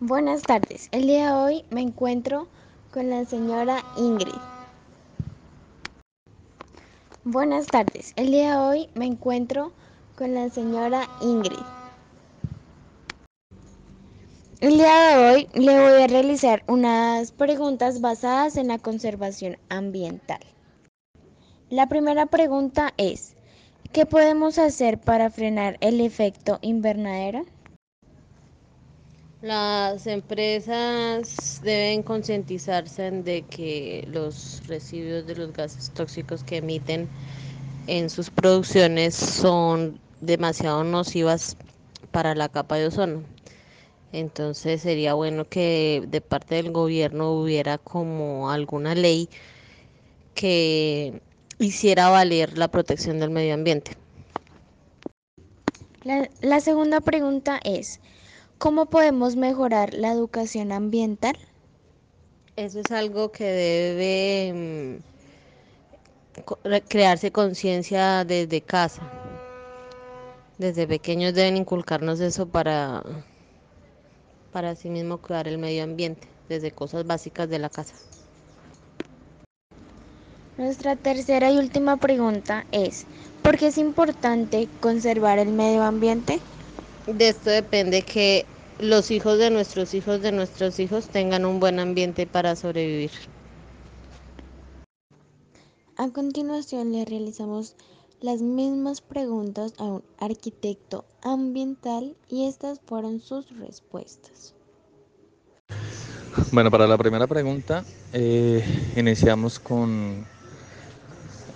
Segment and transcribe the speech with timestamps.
[0.00, 0.88] Buenas tardes.
[0.92, 2.46] El día de hoy me encuentro
[2.92, 4.32] con la señora Ingrid.
[7.24, 8.12] Buenas tardes.
[8.14, 9.72] El día de hoy me encuentro
[10.16, 11.58] con la señora Ingrid.
[14.60, 20.38] El día de hoy le voy a realizar unas preguntas basadas en la conservación ambiental.
[21.70, 23.34] La primera pregunta es,
[23.90, 27.46] ¿qué podemos hacer para frenar el efecto invernadero?
[29.40, 37.08] Las empresas deben concientizarse de que los residuos de los gases tóxicos que emiten
[37.86, 41.56] en sus producciones son demasiado nocivas
[42.10, 43.22] para la capa de ozono.
[44.12, 49.28] Entonces sería bueno que de parte del gobierno hubiera como alguna ley
[50.34, 51.22] que
[51.60, 53.92] hiciera valer la protección del medio ambiente.
[56.02, 58.00] La, la segunda pregunta es,
[58.58, 61.38] ¿Cómo podemos mejorar la educación ambiental?
[62.56, 65.00] Eso es algo que debe
[66.42, 69.02] mm, crearse conciencia desde casa.
[70.58, 73.04] Desde pequeños deben inculcarnos eso para,
[74.52, 77.94] para así mismo cuidar el medio ambiente, desde cosas básicas de la casa.
[80.56, 83.06] Nuestra tercera y última pregunta es,
[83.42, 86.40] ¿por qué es importante conservar el medio ambiente?
[87.08, 88.44] De esto depende que
[88.78, 93.10] los hijos de nuestros hijos de nuestros hijos tengan un buen ambiente para sobrevivir.
[95.96, 97.76] A continuación le realizamos
[98.20, 104.54] las mismas preguntas a un arquitecto ambiental y estas fueron sus respuestas.
[106.52, 108.62] Bueno, para la primera pregunta, eh,
[108.96, 110.26] iniciamos con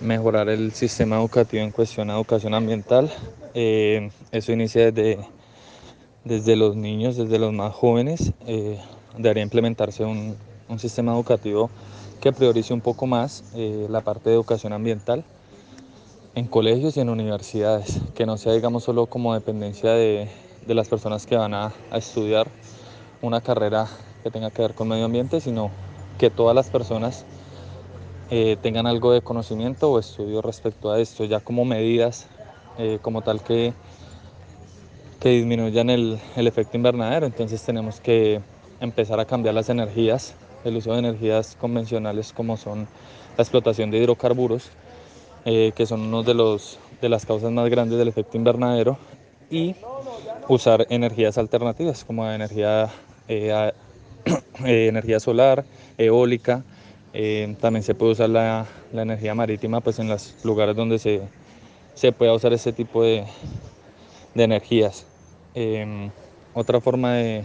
[0.00, 3.12] mejorar el sistema educativo en cuestión de educación ambiental.
[3.52, 5.18] Eh, eso inicia desde
[6.24, 8.78] desde los niños, desde los más jóvenes, eh,
[9.16, 10.36] debería implementarse un,
[10.68, 11.70] un, sistema educativo
[12.20, 15.24] que priorice un poco más eh, la parte de educación ambiental
[16.34, 20.28] en colegios y en universidades, que no sea, digamos, solo como dependencia de,
[20.66, 22.46] de las personas que van a, a, estudiar
[23.20, 23.88] una carrera
[24.22, 25.70] que tenga que ver con medio ambiente, sino
[26.18, 27.26] que todas las personas
[28.30, 32.28] eh, tengan algo de conocimiento o estudio respecto a esto, ya como medidas
[33.02, 33.74] como tal que
[35.22, 37.26] que disminuyan el, el, efecto invernadero.
[37.26, 38.40] Entonces tenemos que
[38.80, 40.34] empezar a cambiar las energías,
[40.64, 42.88] el uso de energías convencionales como son
[43.36, 44.70] la explotación de hidrocarburos,
[45.44, 48.98] eh, que son uno de, los, de las causas más grandes del efecto invernadero,
[49.48, 49.76] y
[50.48, 52.90] usar energías alternativas como energía,
[53.28, 53.72] eh,
[54.64, 55.64] eh, energía solar,
[55.98, 56.64] eólica.
[57.60, 61.20] También se puede usar la, la, energía marítima pues, en los lugares donde se,
[61.94, 63.24] se pueda usar ese tipo de,
[64.34, 65.06] de energías.
[65.54, 66.10] Eh,
[66.54, 67.44] otra forma de,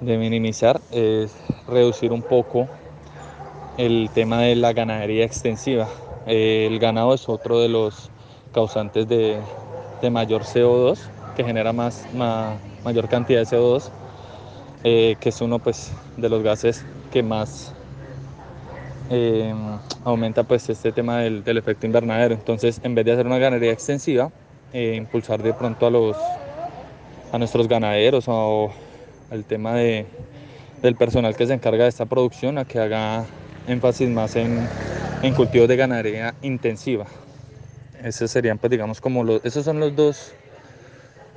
[0.00, 1.34] minimizar es
[1.66, 2.68] reducir un poco
[3.78, 5.88] el tema de la ganadería extensiva.
[6.26, 8.10] El ganado es otro de los
[8.52, 9.40] causantes de,
[10.10, 10.98] mayor CO2,
[11.36, 12.06] que genera más,
[12.84, 13.90] mayor cantidad de CO2,
[14.84, 17.72] eh, que es uno pues, de los gases que más
[19.10, 19.54] eh,
[20.04, 22.34] aumenta pues, este tema del, del, efecto invernadero.
[22.34, 24.30] Entonces, en vez de hacer una ganadería extensiva,
[24.72, 26.16] eh, impulsar de pronto a los
[27.32, 28.70] a nuestros ganaderos o
[29.30, 30.06] al tema de,
[30.82, 33.26] del personal que se encarga de esta producción a que haga
[33.66, 34.66] énfasis más en,
[35.22, 37.06] en cultivos de ganadería intensiva.
[38.02, 40.32] Esos serían, pues digamos, como los, esos son los dos,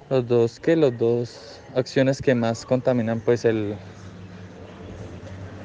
[0.09, 3.75] los dos, que los dos acciones que más contaminan pues el,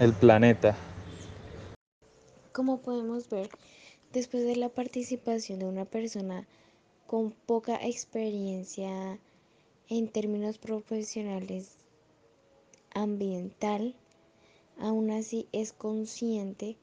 [0.01, 0.75] el planeta.
[2.53, 3.51] Como podemos ver,
[4.13, 6.47] después de la participación de una persona
[7.07, 9.19] con poca experiencia
[9.89, 11.77] en términos profesionales
[12.93, 13.95] ambiental,
[14.79, 16.77] aún así es consciente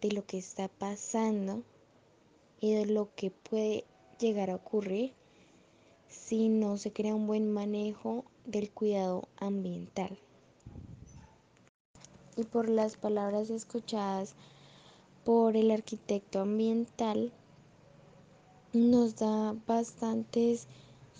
[0.00, 1.62] de lo que está pasando
[2.60, 3.84] y de lo que puede
[4.18, 5.12] llegar a ocurrir
[6.08, 10.18] si no se crea un buen manejo del cuidado ambiental.
[12.36, 14.34] Y por las palabras escuchadas
[15.24, 17.32] por el arquitecto ambiental,
[18.72, 20.66] nos da bastantes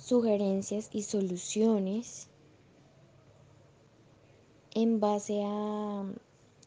[0.05, 2.29] sugerencias y soluciones
[4.75, 6.05] en base a,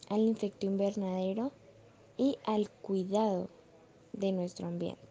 [0.10, 1.52] al infecto invernadero
[2.18, 3.48] y al cuidado
[4.14, 5.07] de nuestro ambiente.